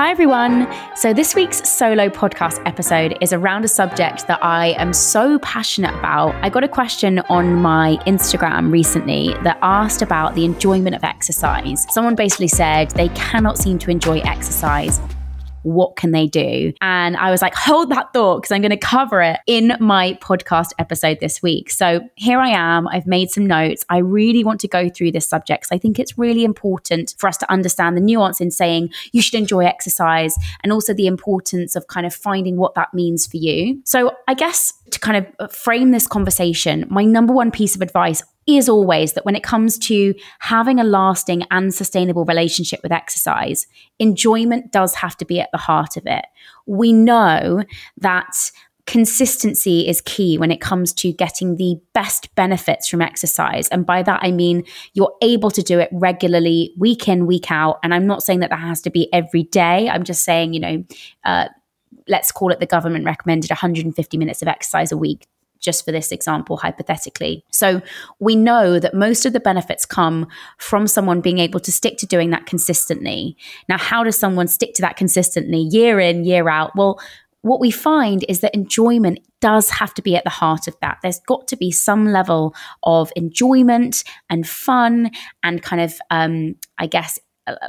[0.00, 0.66] Hi, everyone.
[0.96, 5.94] So, this week's solo podcast episode is around a subject that I am so passionate
[5.94, 6.34] about.
[6.36, 11.86] I got a question on my Instagram recently that asked about the enjoyment of exercise.
[11.90, 15.02] Someone basically said they cannot seem to enjoy exercise
[15.62, 16.72] what can they do?
[16.80, 20.18] And I was like, hold that thought because I'm going to cover it in my
[20.22, 21.70] podcast episode this week.
[21.70, 22.88] So here I am.
[22.88, 23.84] I've made some notes.
[23.88, 27.28] I really want to go through this subject because I think it's really important for
[27.28, 31.76] us to understand the nuance in saying you should enjoy exercise and also the importance
[31.76, 33.80] of kind of finding what that means for you.
[33.84, 38.22] So I guess to kind of frame this conversation, my number one piece of advice
[38.56, 43.66] is always that when it comes to having a lasting and sustainable relationship with exercise,
[43.98, 46.24] enjoyment does have to be at the heart of it.
[46.66, 47.62] We know
[47.98, 48.34] that
[48.86, 53.68] consistency is key when it comes to getting the best benefits from exercise.
[53.68, 57.78] And by that, I mean you're able to do it regularly, week in, week out.
[57.84, 59.88] And I'm not saying that that has to be every day.
[59.88, 60.84] I'm just saying, you know,
[61.24, 61.48] uh,
[62.08, 65.26] let's call it the government recommended 150 minutes of exercise a week
[65.60, 67.44] just for this example, hypothetically.
[67.52, 67.82] So
[68.18, 70.26] we know that most of the benefits come
[70.58, 73.36] from someone being able to stick to doing that consistently.
[73.68, 76.72] Now, how does someone stick to that consistently year in, year out?
[76.74, 77.00] Well,
[77.42, 80.98] what we find is that enjoyment does have to be at the heart of that.
[81.02, 85.10] There's got to be some level of enjoyment and fun
[85.42, 87.18] and kind of, um, I guess,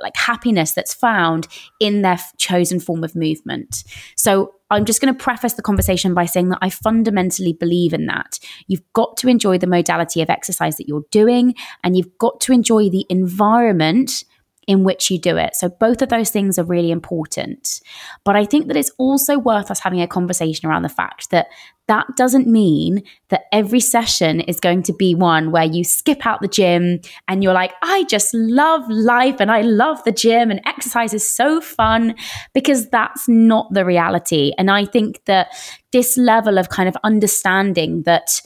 [0.02, 1.48] like happiness that's found
[1.80, 3.84] in their chosen form of movement.
[4.16, 8.06] So I'm just going to preface the conversation by saying that I fundamentally believe in
[8.08, 8.40] that.
[8.68, 12.54] You've got to enjoy the modality of exercise that you're doing, and you've got to
[12.54, 14.24] enjoy the environment
[14.68, 15.56] in which you do it.
[15.56, 17.82] So both of those things are really important.
[18.24, 21.48] But I think that it's also worth us having a conversation around the fact that
[21.88, 26.42] that doesn't mean that every session is going to be one where you skip out
[26.42, 30.62] the gym and you're like, I just love life and I love the gym and
[30.66, 32.16] exercise is so fun
[32.54, 34.54] because that's not the reality.
[34.58, 35.50] And I think that
[35.92, 38.42] this level of kind of understanding that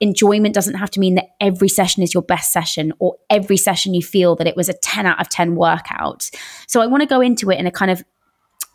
[0.00, 3.94] enjoyment doesn't have to mean that every session is your best session or every session
[3.94, 6.30] you feel that it was a 10 out of 10 workout.
[6.66, 8.02] So I want to go into it in a kind of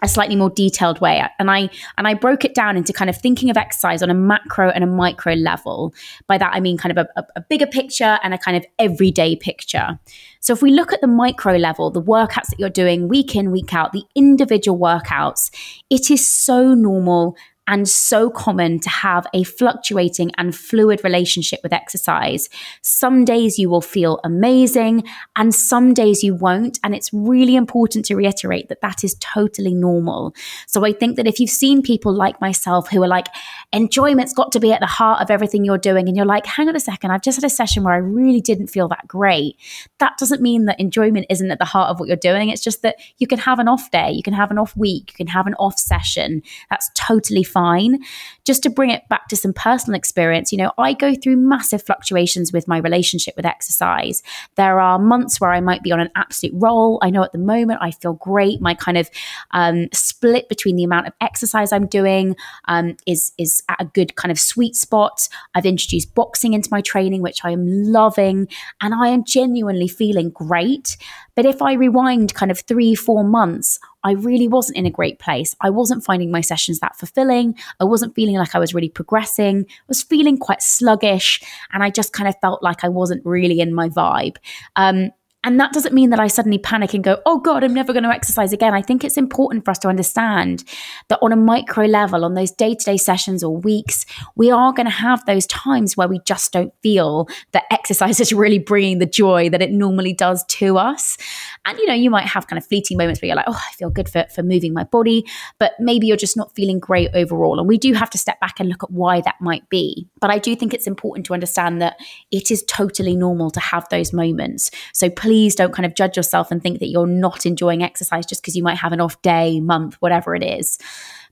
[0.02, 1.24] a slightly more detailed way.
[1.40, 4.14] And I and I broke it down into kind of thinking of exercise on a
[4.14, 5.94] macro and a micro level.
[6.28, 9.36] By that I mean kind of a, a, bigger picture and a kind of everyday
[9.36, 9.98] picture.
[10.42, 13.52] So if we look at the micro level, the workouts that you're doing week in,
[13.52, 15.50] week out, the individual workouts,
[15.90, 17.36] it is so normal
[17.68, 22.48] and so common to have a fluctuating and fluid relationship with exercise.
[22.82, 25.04] Some days you will feel amazing
[25.36, 26.80] and some days you won't.
[26.84, 30.34] And it's really important to reiterate that that is totally normal.
[30.68, 33.28] So I think that if you've seen people like myself who are like,
[33.74, 36.70] enjoyment's got to be at the heart of everything you're doing, and you're like, hang
[36.70, 39.58] on a second, I've just had a session where I really didn't feel that great.
[40.00, 42.50] That doesn't mean that enjoyment isn't at the heart of what you're doing.
[42.50, 45.12] It's just that you can have an off day, you can have an off week,
[45.12, 46.42] you can have an off session.
[46.70, 48.00] That's totally fine.
[48.46, 51.84] Just to bring it back to some personal experience, you know, I go through massive
[51.84, 54.22] fluctuations with my relationship with exercise.
[54.56, 57.00] There are months where I might be on an absolute roll.
[57.02, 58.62] I know at the moment I feel great.
[58.62, 59.10] My kind of
[59.52, 62.36] um, split between the amount of exercise I'm doing
[62.68, 65.28] um, is is at a good kind of sweet spot.
[65.54, 68.48] I've introduced boxing into my training, which I am loving,
[68.82, 70.98] and I am genuinely feeling great.
[71.36, 75.18] But if I rewind kind of three, four months, I really wasn't in a great
[75.18, 75.56] place.
[75.60, 77.56] I wasn't finding my sessions that fulfilling.
[77.80, 79.66] I wasn't feeling like I was really progressing.
[79.88, 81.42] Was feeling quite sluggish.
[81.74, 84.38] And I just kind of felt like I wasn't really in my vibe.
[84.76, 85.12] Um,
[85.46, 88.04] and that doesn't mean that I suddenly panic and go, oh God, I'm never going
[88.04, 88.74] to exercise again.
[88.74, 90.64] I think it's important for us to understand
[91.08, 94.74] that on a micro level, on those day to day sessions or weeks, we are
[94.74, 98.98] going to have those times where we just don't feel that exercise is really bringing
[98.98, 101.20] the joy that it normally does to us.
[101.66, 103.74] And, you know, you might have kind of fleeting moments where you're like, oh, I
[103.76, 105.24] feel good for, for moving my body,
[105.60, 107.60] but maybe you're just not feeling great overall.
[107.60, 110.08] And we do have to step back and look at why that might be.
[110.20, 111.98] But I do think it's important to understand that
[112.32, 114.72] it is totally normal to have those moments.
[114.92, 118.42] So please don't kind of judge yourself and think that you're not enjoying exercise just
[118.42, 120.80] because you might have an off day, month, whatever it is.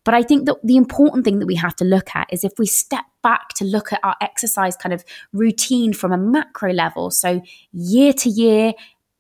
[0.04, 2.54] But I think that the important thing that we have to look at is if
[2.60, 7.10] we step back to look at our exercise kind of routine from a macro level,
[7.10, 7.42] so
[7.72, 8.74] year to year,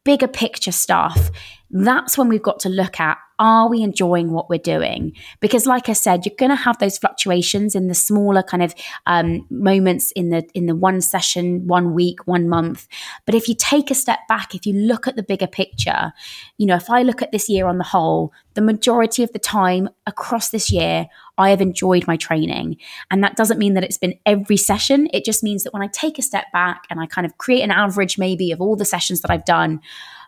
[0.05, 1.31] bigger picture stuff,
[1.73, 5.11] that's when we've got to look at are we enjoying what we're doing?
[5.39, 8.75] Because, like I said, you're going to have those fluctuations in the smaller kind of
[9.07, 12.87] um, moments in the in the one session, one week, one month.
[13.25, 16.13] But if you take a step back, if you look at the bigger picture,
[16.57, 19.39] you know, if I look at this year on the whole, the majority of the
[19.39, 22.77] time across this year, I have enjoyed my training.
[23.09, 25.09] And that doesn't mean that it's been every session.
[25.11, 27.63] It just means that when I take a step back and I kind of create
[27.63, 29.81] an average maybe of all the sessions that I've done,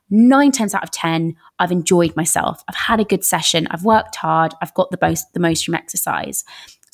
[0.09, 2.63] nine times out of 10, I've enjoyed myself.
[2.67, 3.67] I've had a good session.
[3.71, 4.53] I've worked hard.
[4.61, 6.43] I've got the most, the most from exercise.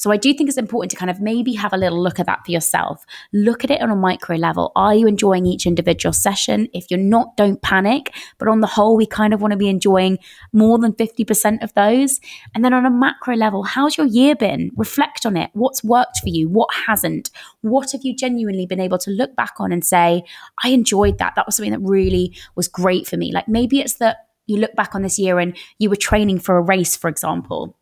[0.01, 2.25] So I do think it's important to kind of maybe have a little look at
[2.25, 3.05] that for yourself.
[3.33, 4.71] Look at it on a micro level.
[4.75, 6.69] Are you enjoying each individual session?
[6.73, 8.11] If you're not, don't panic.
[8.39, 10.17] But on the whole, we kind of want to be enjoying
[10.53, 12.19] more than 50% of those.
[12.55, 14.71] And then on a macro level, how's your year been?
[14.75, 15.51] Reflect on it.
[15.53, 16.49] What's worked for you?
[16.49, 17.29] What hasn't?
[17.61, 20.23] What have you genuinely been able to look back on and say,
[20.63, 21.33] I enjoyed that.
[21.35, 23.31] That was something that really was great for me.
[23.31, 26.57] Like maybe it's that you look back on this year and you were training for
[26.57, 27.77] a race, for example,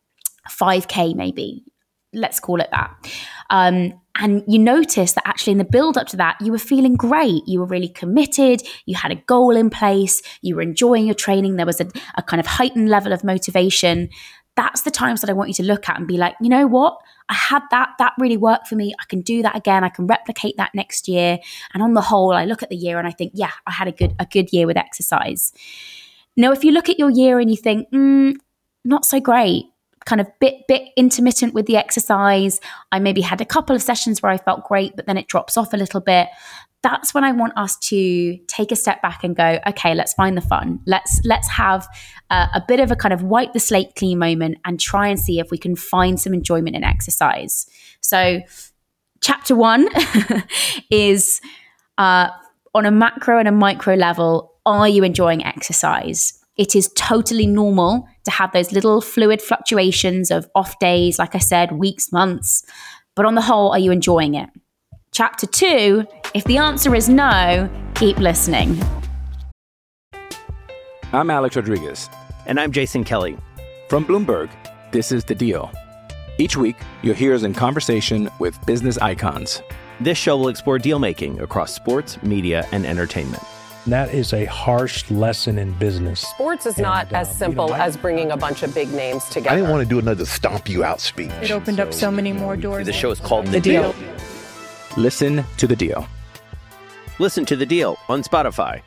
[0.50, 1.64] 5K maybe,
[2.12, 2.90] let's call it that.
[3.50, 6.94] Um, and you notice that actually in the build up to that, you were feeling
[6.94, 7.42] great.
[7.46, 8.62] You were really committed.
[8.84, 10.20] You had a goal in place.
[10.42, 11.56] You were enjoying your training.
[11.56, 14.10] There was a, a kind of heightened level of motivation.
[14.56, 16.66] That's the times that I want you to look at and be like, you know
[16.66, 16.98] what?
[17.28, 17.90] I had that.
[17.98, 18.92] That really worked for me.
[19.00, 19.84] I can do that again.
[19.84, 21.38] I can replicate that next year.
[21.72, 23.88] And on the whole, I look at the year and I think, yeah, I had
[23.88, 25.52] a good a good year with exercise.
[26.36, 28.34] Now, if you look at your year and you think, mm,
[28.84, 29.66] not so great,
[30.10, 32.60] kind of bit bit intermittent with the exercise.
[32.90, 35.56] I maybe had a couple of sessions where I felt great, but then it drops
[35.56, 36.28] off a little bit.
[36.82, 40.36] That's when I want us to take a step back and go, okay, let's find
[40.36, 40.80] the fun.
[40.84, 41.86] Let's let's have
[42.30, 45.18] a, a bit of a kind of wipe the slate clean moment and try and
[45.18, 47.66] see if we can find some enjoyment in exercise.
[48.00, 48.40] So,
[49.20, 49.88] chapter one
[50.90, 51.40] is
[51.98, 52.30] uh,
[52.74, 54.56] on a macro and a micro level.
[54.66, 56.40] Are you enjoying exercise?
[56.56, 61.38] It is totally normal to have those little fluid fluctuations of off days, like I
[61.38, 62.64] said, weeks, months.
[63.16, 64.48] But on the whole, are you enjoying it?
[65.12, 68.80] Chapter two if the answer is no, keep listening.
[71.12, 72.08] I'm Alex Rodriguez.
[72.46, 73.36] And I'm Jason Kelly.
[73.88, 74.48] From Bloomberg,
[74.92, 75.70] this is The Deal.
[76.38, 79.60] Each week, you'll hear us in conversation with business icons.
[79.98, 83.42] This show will explore deal making across sports, media, and entertainment.
[83.90, 86.20] That is a harsh lesson in business.
[86.20, 88.72] Sports is not And, uh, as simple you know, I- as bringing a bunch of
[88.72, 89.50] big names together.
[89.50, 91.32] I didn't want to do another stomp you out speech.
[91.42, 92.86] It opened up so many more doors.
[92.86, 93.92] The show is called The Deal.
[94.96, 96.06] Listen to The Deal.
[97.18, 98.80] Listen to The Deal on Spotify.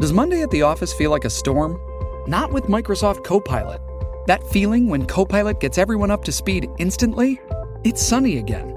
[0.00, 1.78] Does Monday at the office feel like a storm?
[2.26, 3.80] Not with Microsoft Copilot.
[4.26, 7.40] That feeling when Copilot gets everyone up to speed instantly?
[7.82, 8.76] It's sunny again.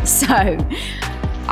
[0.06, 0.56] So,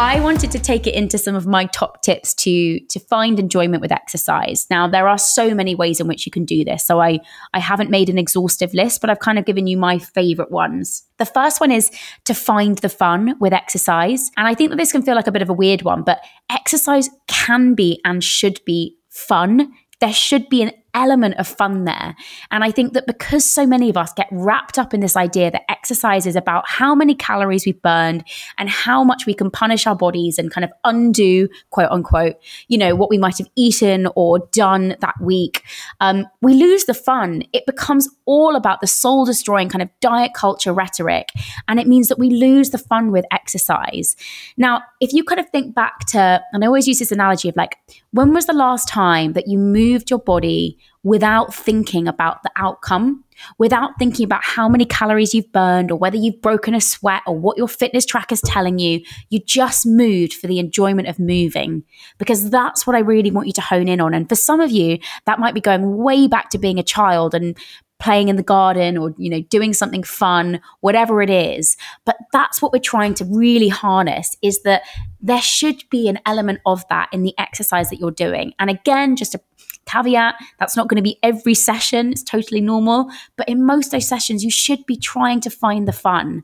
[0.00, 3.80] I wanted to take it into some of my top tips to to find enjoyment
[3.80, 4.64] with exercise.
[4.70, 6.84] Now, there are so many ways in which you can do this.
[6.84, 7.18] So I
[7.52, 11.02] I haven't made an exhaustive list, but I've kind of given you my favorite ones.
[11.16, 11.90] The first one is
[12.26, 14.30] to find the fun with exercise.
[14.36, 16.20] And I think that this can feel like a bit of a weird one, but
[16.48, 19.72] exercise can be and should be fun.
[20.00, 22.14] There should be an element of fun there.
[22.50, 25.50] And I think that because so many of us get wrapped up in this idea
[25.50, 28.24] that exercise is about how many calories we've burned
[28.58, 32.36] and how much we can punish our bodies and kind of undo, quote unquote,
[32.68, 35.62] you know, what we might have eaten or done that week,
[36.00, 37.42] um, we lose the fun.
[37.52, 41.28] It becomes all about the soul destroying kind of diet culture rhetoric.
[41.66, 44.16] And it means that we lose the fun with exercise.
[44.56, 47.56] Now, if you kind of think back to, and I always use this analogy of
[47.56, 47.76] like,
[48.12, 50.78] when was the last time that you moved your body
[51.08, 53.24] without thinking about the outcome,
[53.56, 57.34] without thinking about how many calories you've burned or whether you've broken a sweat or
[57.34, 59.00] what your fitness tracker is telling you.
[59.30, 61.82] You just moved for the enjoyment of moving
[62.18, 64.12] because that's what I really want you to hone in on.
[64.12, 67.34] And for some of you, that might be going way back to being a child
[67.34, 67.56] and
[67.98, 72.62] playing in the garden or you know doing something fun whatever it is but that's
[72.62, 74.82] what we're trying to really harness is that
[75.20, 79.16] there should be an element of that in the exercise that you're doing and again
[79.16, 79.40] just a
[79.88, 83.92] caveat that's not going to be every session it's totally normal but in most of
[83.92, 86.42] those sessions you should be trying to find the fun.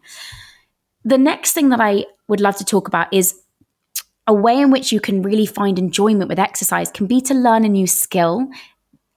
[1.05, 3.35] The next thing that i would love to talk about is
[4.27, 7.65] a way in which you can really find enjoyment with exercise can be to learn
[7.65, 8.49] a new skill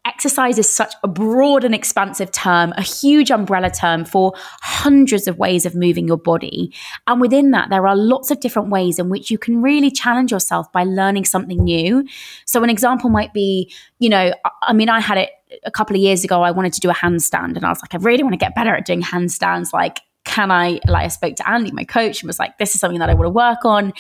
[0.07, 5.37] exercise is such a broad and expansive term, a huge umbrella term for hundreds of
[5.37, 6.73] ways of moving your body.
[7.05, 10.31] And within that, there are lots of different ways in which you can really challenge
[10.31, 12.05] yourself by learning something new.
[12.45, 15.31] So, an example might be, you know, I mean, I had it
[15.65, 16.41] a couple of years ago.
[16.41, 18.55] I wanted to do a handstand, and I was like, I really want to get
[18.55, 19.73] better at doing handstands.
[19.73, 22.81] Like, can I, like, I spoke to Andy, my coach, and was like, this is
[22.81, 23.93] something that I want to work on.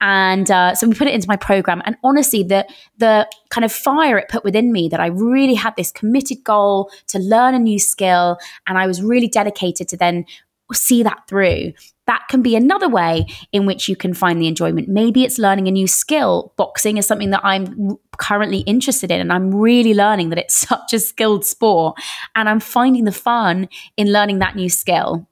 [0.00, 1.82] And uh, so we put it into my program.
[1.84, 2.66] And honestly, the,
[2.98, 6.90] the kind of fire it put within me that I really had this committed goal
[7.08, 8.38] to learn a new skill.
[8.66, 10.24] And I was really dedicated to then
[10.72, 11.72] see that through.
[12.06, 14.88] That can be another way in which you can find the enjoyment.
[14.88, 16.52] Maybe it's learning a new skill.
[16.56, 20.92] Boxing is something that I'm currently interested in, and I'm really learning that it's such
[20.92, 21.98] a skilled sport.
[22.36, 25.26] And I'm finding the fun in learning that new skill.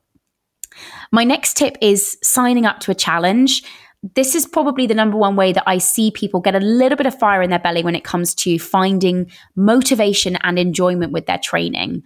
[1.11, 3.62] My next tip is signing up to a challenge.
[4.14, 7.07] This is probably the number one way that I see people get a little bit
[7.07, 11.38] of fire in their belly when it comes to finding motivation and enjoyment with their
[11.38, 12.02] training.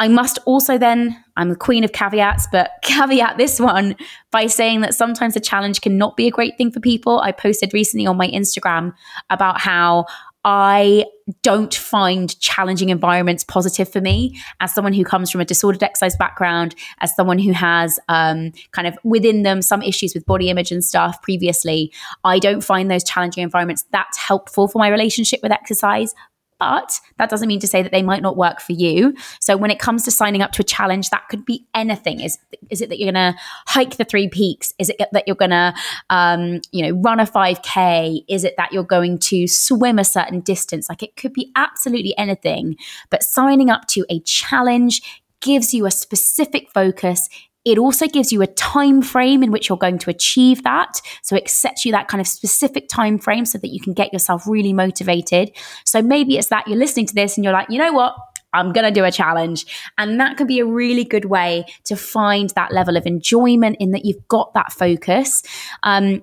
[0.00, 3.96] I must also then, I'm the queen of caveats, but caveat this one
[4.30, 7.20] by saying that sometimes a challenge cannot be a great thing for people.
[7.20, 8.94] I posted recently on my Instagram
[9.28, 10.06] about how
[10.44, 11.04] I
[11.42, 16.16] don't find challenging environments positive for me as someone who comes from a disordered exercise
[16.16, 20.72] background, as someone who has um, kind of within them some issues with body image
[20.72, 21.92] and stuff previously.
[22.24, 26.14] I don't find those challenging environments that helpful for my relationship with exercise.
[26.60, 29.14] But that doesn't mean to say that they might not work for you.
[29.40, 32.20] So when it comes to signing up to a challenge, that could be anything.
[32.20, 32.38] Is
[32.68, 34.72] is it that you're going to hike the three peaks?
[34.78, 35.74] Is it that you're going to,
[36.10, 38.24] um, you know, run a 5K?
[38.28, 40.88] Is it that you're going to swim a certain distance?
[40.88, 42.76] Like it could be absolutely anything.
[43.08, 45.02] But signing up to a challenge
[45.40, 47.28] gives you a specific focus.
[47.64, 51.00] It also gives you a time frame in which you're going to achieve that.
[51.22, 54.12] So it sets you that kind of specific time frame so that you can get
[54.12, 55.50] yourself really motivated.
[55.84, 58.14] So maybe it's that you're listening to this and you're like, you know what?
[58.52, 59.66] I'm going to do a challenge.
[59.98, 63.92] And that can be a really good way to find that level of enjoyment in
[63.92, 65.42] that you've got that focus.
[65.82, 66.22] Um,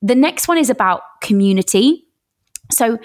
[0.00, 2.04] the next one is about community.
[2.70, 2.98] So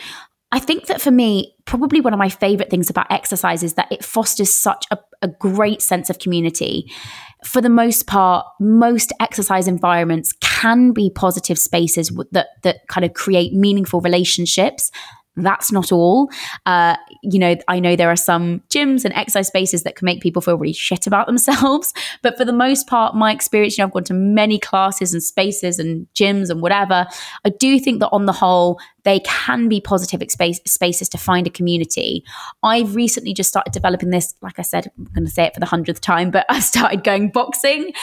[0.51, 3.89] I think that for me, probably one of my favorite things about exercise is that
[3.91, 6.91] it fosters such a, a, great sense of community.
[7.43, 13.13] For the most part, most exercise environments can be positive spaces that that kind of
[13.13, 14.91] create meaningful relationships
[15.37, 16.29] that's not all.
[16.65, 20.21] Uh, you know, I know there are some gyms and exercise spaces that can make
[20.21, 21.93] people feel really shit about themselves.
[22.21, 25.23] But for the most part, my experience, you know, I've gone to many classes and
[25.23, 27.07] spaces and gyms and whatever.
[27.45, 31.47] I do think that on the whole, they can be positive space, spaces to find
[31.47, 32.23] a community.
[32.63, 34.35] I've recently just started developing this.
[34.41, 37.03] Like I said, I'm going to say it for the hundredth time, but I've started
[37.03, 37.93] going boxing,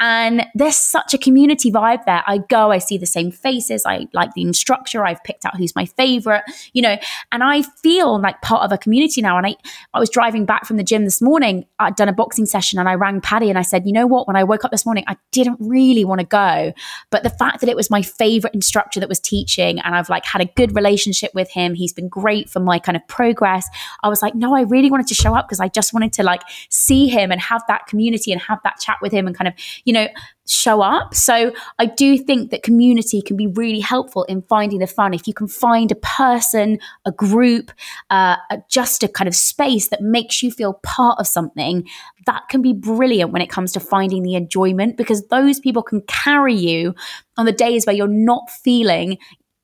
[0.00, 2.22] and there's such a community vibe there.
[2.26, 3.84] I go, I see the same faces.
[3.86, 5.04] I like the instructor.
[5.04, 6.96] I've picked out who's my favorite, you know,
[7.32, 9.36] and I feel like part of a community now.
[9.36, 9.56] And I,
[9.94, 11.66] I was driving back from the gym this morning.
[11.78, 14.26] I'd done a boxing session, and I rang Paddy and I said, you know what?
[14.26, 16.72] When I woke up this morning, I didn't really want to go,
[17.10, 20.24] but the fact that it was my favorite instructor that was teaching, and I've like
[20.24, 21.74] had a good relationship with him.
[21.74, 23.68] He's been great for my kind of progress.
[24.02, 26.22] I was like, no, I really wanted to show up because I just wanted to
[26.22, 29.48] like see him and have that community and have that chat with him and kind
[29.48, 30.08] of, you know,
[30.48, 31.14] show up.
[31.14, 35.12] So I do think that community can be really helpful in finding the fun.
[35.12, 37.70] If you can find a person, a group,
[38.10, 38.36] uh,
[38.68, 41.86] just a kind of space that makes you feel part of something,
[42.26, 46.00] that can be brilliant when it comes to finding the enjoyment because those people can
[46.02, 46.94] carry you
[47.36, 49.18] on the days where you're not feeling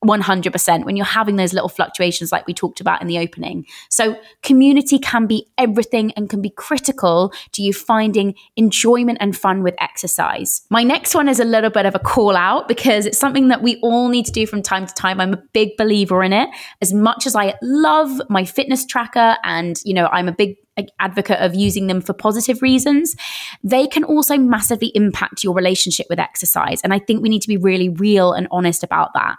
[0.07, 3.65] 100% when you're having those little fluctuations like we talked about in the opening.
[3.89, 9.63] So, community can be everything and can be critical to you finding enjoyment and fun
[9.63, 10.61] with exercise.
[10.69, 13.61] My next one is a little bit of a call out because it's something that
[13.61, 15.19] we all need to do from time to time.
[15.19, 16.49] I'm a big believer in it.
[16.81, 20.57] As much as I love my fitness tracker and, you know, I'm a big
[20.99, 23.15] advocate of using them for positive reasons,
[23.63, 26.81] they can also massively impact your relationship with exercise.
[26.83, 29.37] And I think we need to be really real and honest about that.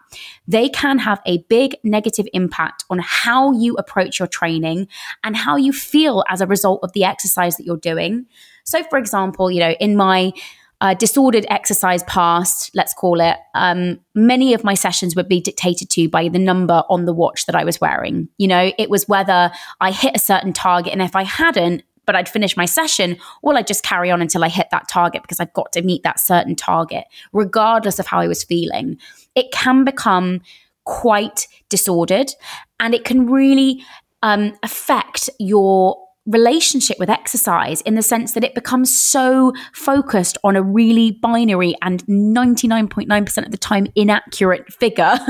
[0.48, 4.88] They can have a big negative impact on how you approach your training
[5.24, 8.26] and how you feel as a result of the exercise that you're doing.
[8.64, 10.32] So, for example, you know, in my
[10.80, 15.88] uh, disordered exercise past, let's call it, um, many of my sessions would be dictated
[15.90, 18.28] to by the number on the watch that I was wearing.
[18.36, 22.14] You know, it was whether I hit a certain target, and if I hadn't, but
[22.14, 25.40] I'd finish my session, well, I'd just carry on until I hit that target because
[25.40, 28.98] I've got to meet that certain target, regardless of how I was feeling.
[29.34, 30.40] It can become
[30.84, 32.32] quite disordered
[32.78, 33.82] and it can really
[34.22, 40.56] um, affect your relationship with exercise in the sense that it becomes so focused on
[40.56, 45.18] a really binary and 99.9% of the time inaccurate figure.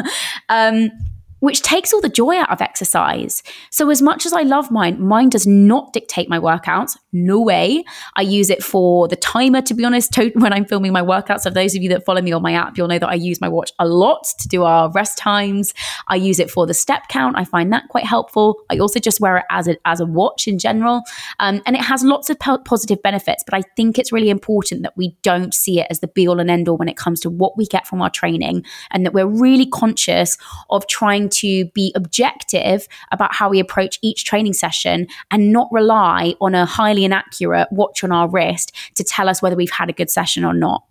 [0.49, 0.91] Um,
[1.41, 3.43] which takes all the joy out of exercise.
[3.71, 6.97] So, as much as I love mine, mine does not dictate my workouts.
[7.13, 7.85] No way.
[8.17, 11.41] I use it for the timer, to be honest, to- when I'm filming my workouts.
[11.41, 13.41] So, those of you that follow me on my app, you'll know that I use
[13.41, 15.75] my watch a lot to do our rest times.
[16.09, 17.37] I use it for the step count.
[17.39, 18.57] I find that quite helpful.
[18.71, 21.03] I also just wear it as a, as a watch in general.
[21.39, 24.83] Um, and it has lots of po- positive benefits, but I think it's really important
[24.83, 27.21] that we don't see it as the be all and end all when it comes
[27.21, 30.39] to what we get from our training and that we're really conscious
[30.71, 36.35] of trying to be objective about how we approach each training session and not rely
[36.41, 39.93] on a highly inaccurate watch on our wrist to tell us whether we've had a
[39.93, 40.85] good session or not.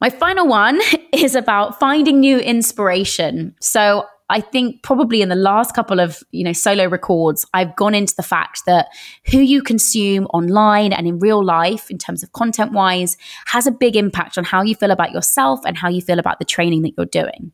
[0.00, 0.80] My final one
[1.12, 3.54] is about finding new inspiration.
[3.60, 7.94] So I think probably in the last couple of, you know, solo records, I've gone
[7.94, 8.88] into the fact that
[9.30, 13.70] who you consume online and in real life in terms of content wise has a
[13.70, 16.82] big impact on how you feel about yourself and how you feel about the training
[16.82, 17.52] that you're doing.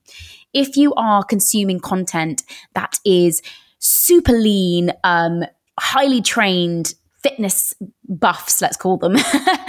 [0.53, 2.43] If you are consuming content
[2.75, 3.43] that is
[3.79, 5.45] super lean, um,
[5.79, 7.75] highly trained fitness
[8.09, 9.17] buffs, let's call them,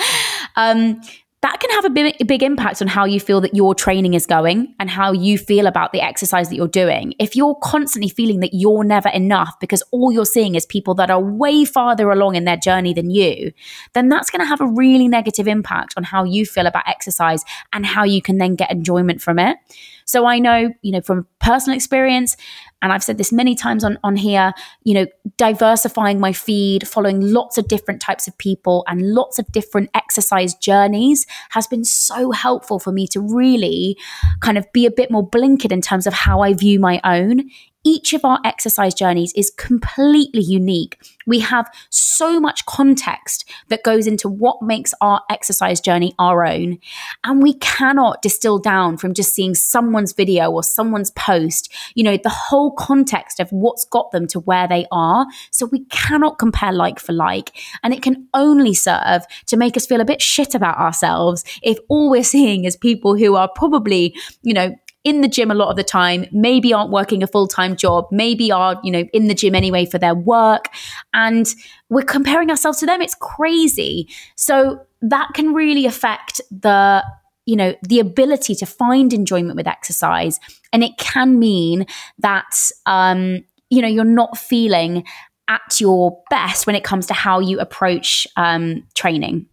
[0.56, 1.02] um,
[1.42, 4.14] that can have a big, a big impact on how you feel that your training
[4.14, 7.16] is going and how you feel about the exercise that you're doing.
[7.18, 11.10] If you're constantly feeling that you're never enough because all you're seeing is people that
[11.10, 13.52] are way farther along in their journey than you,
[13.94, 17.44] then that's going to have a really negative impact on how you feel about exercise
[17.74, 19.58] and how you can then get enjoyment from it.
[20.06, 22.38] So I know, you know, from personal experience,
[22.82, 25.06] and I've said this many times on, on here, you know,
[25.38, 30.54] diversifying my feed, following lots of different types of people and lots of different exercise
[30.56, 33.98] journeys has been so helpful for me to really
[34.40, 37.50] kind of be a bit more blinkered in terms of how I view my own
[37.84, 41.02] each of our exercise journeys is completely unique.
[41.26, 46.80] We have so much context that goes into what makes our exercise journey our own.
[47.24, 52.18] And we cannot distill down from just seeing someone's video or someone's post, you know,
[52.18, 55.26] the whole context of what's got them to where they are.
[55.52, 57.52] So we cannot compare like for like.
[57.84, 61.78] And it can only serve to make us feel a bit shit about ourselves if
[61.90, 65.70] all we're seeing is people who are probably, you know, in the gym a lot
[65.70, 69.28] of the time, maybe aren't working a full time job, maybe are, you know, in
[69.28, 70.66] the gym anyway for their work.
[71.14, 71.54] And
[71.90, 73.02] we're comparing ourselves to them.
[73.02, 74.08] It's crazy.
[74.36, 77.04] So that can really affect the
[77.48, 80.40] you know the ability to find enjoyment with exercise
[80.72, 81.88] and it can mean
[82.20, 85.04] that um you know you're not feeling
[85.48, 89.48] at your best when it comes to how you approach um training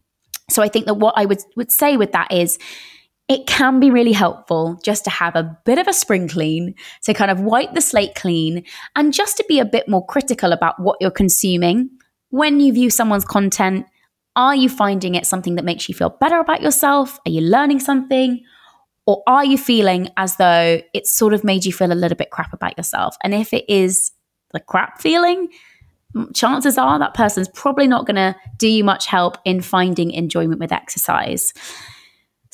[0.50, 2.58] so i think that what i would would say with that is
[3.28, 7.12] it can be really helpful just to have a bit of a spring clean to
[7.12, 8.64] kind of wipe the slate clean
[8.96, 11.90] and just to be a bit more critical about what you're consuming.
[12.30, 13.86] When you view someone's content,
[14.34, 17.18] are you finding it something that makes you feel better about yourself?
[17.26, 18.42] Are you learning something?
[19.04, 22.30] Or are you feeling as though it's sort of made you feel a little bit
[22.30, 23.16] crap about yourself?
[23.22, 24.12] And if it is
[24.52, 25.48] the crap feeling,
[26.34, 30.60] chances are that person's probably not going to do you much help in finding enjoyment
[30.60, 31.52] with exercise.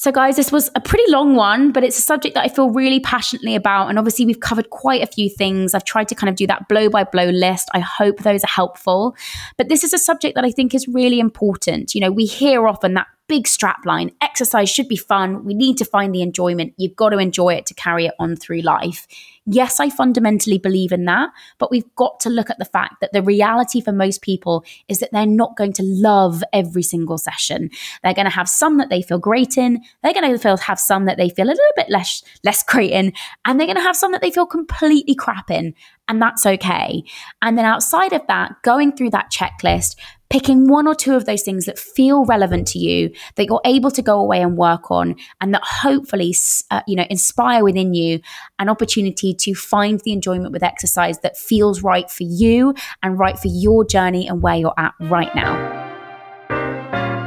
[0.05, 2.69] So, guys, this was a pretty long one, but it's a subject that I feel
[2.69, 3.89] really passionately about.
[3.89, 5.73] And obviously, we've covered quite a few things.
[5.73, 7.71] I've tried to kind of do that blow by blow list.
[7.73, 9.17] I hope those are helpful.
[9.57, 11.95] But this is a subject that I think is really important.
[11.95, 15.45] You know, we hear often that big strap line exercise should be fun.
[15.45, 16.75] We need to find the enjoyment.
[16.77, 19.07] You've got to enjoy it to carry it on through life.
[19.47, 23.13] Yes, I fundamentally believe in that, but we've got to look at the fact that
[23.13, 27.71] the reality for most people is that they're not going to love every single session.
[28.03, 30.81] They're going to have some that they feel great in, they're going to feel, have
[30.81, 33.13] some that they feel a little bit less less great in,
[33.45, 35.75] and they're going to have some that they feel completely crap in,
[36.09, 37.05] and that's okay.
[37.43, 39.97] And then outside of that, going through that checklist,
[40.35, 43.89] picking one or two of those things that feel relevant to you that you're able
[43.89, 46.35] to go away and work on and that hopefully
[46.73, 48.19] uh, you know inspire within you
[48.59, 53.39] an opportunity to find the enjoyment with exercise that feels right for you and right
[53.39, 55.74] for your journey and where you're at right now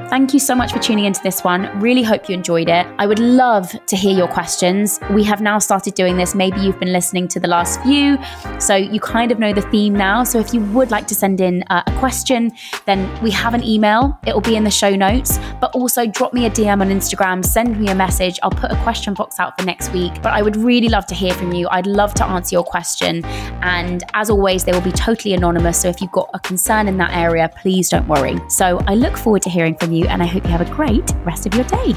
[0.09, 1.67] Thank you so much for tuning into this one.
[1.81, 2.87] Really hope you enjoyed it.
[2.97, 5.01] I would love to hear your questions.
[5.11, 6.33] We have now started doing this.
[6.33, 8.17] Maybe you've been listening to the last few,
[8.57, 10.23] so you kind of know the theme now.
[10.23, 12.53] So if you would like to send in uh, a question,
[12.85, 14.17] then we have an email.
[14.25, 17.43] It will be in the show notes, but also drop me a DM on Instagram,
[17.43, 18.39] send me a message.
[18.43, 20.13] I'll put a question box out for next week.
[20.21, 21.67] But I would really love to hear from you.
[21.69, 23.25] I'd love to answer your question.
[23.61, 25.81] And as always, they will be totally anonymous.
[25.81, 28.39] So if you've got a concern in that area, please don't worry.
[28.47, 30.73] So I look forward to hearing from you you, and I hope you have a
[30.73, 31.95] great rest of your day.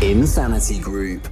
[0.00, 1.28] Insanity Group.